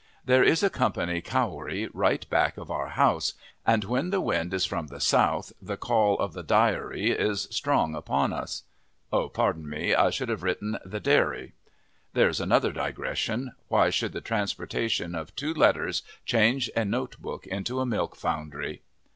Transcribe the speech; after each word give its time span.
There 0.25 0.43
is 0.43 0.63
a 0.63 0.69
company 0.71 1.21
cowary 1.21 1.87
right 1.93 2.27
back 2.27 2.57
of 2.57 2.71
our 2.71 2.87
house, 2.87 3.35
and 3.67 3.83
when 3.83 4.09
the 4.09 4.19
wind 4.19 4.51
is 4.51 4.65
from 4.65 4.87
the 4.87 4.99
south 4.99 5.53
the 5.61 5.77
call 5.77 6.17
of 6.17 6.33
the 6.33 6.41
diary 6.41 7.11
is 7.11 7.47
strong 7.51 7.93
upon 7.93 8.33
us. 8.33 8.63
Pardon 9.11 9.69
me, 9.69 9.93
I 9.93 10.09
should 10.09 10.29
have 10.29 10.41
written 10.41 10.79
the 10.83 10.99
dairy. 10.99 11.53
There's 12.13 12.41
another 12.41 12.71
digression. 12.71 13.51
Why 13.67 13.91
should 13.91 14.13
the 14.13 14.21
transportation 14.21 15.13
of 15.13 15.35
two 15.35 15.53
letters 15.53 16.01
change 16.25 16.71
a 16.75 16.83
notebook 16.83 17.45
into 17.45 17.79
a 17.79 17.85
milk 17.85 18.15
foundry? 18.15 18.81